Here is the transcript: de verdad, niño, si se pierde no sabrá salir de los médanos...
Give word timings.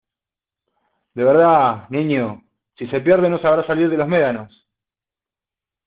de 1.13 1.23
verdad, 1.23 1.87
niño, 1.91 2.41
si 2.75 2.87
se 2.87 3.01
pierde 3.01 3.29
no 3.29 3.37
sabrá 3.39 3.67
salir 3.67 3.87
de 3.87 3.97
los 3.97 4.07
médanos... 4.07 4.67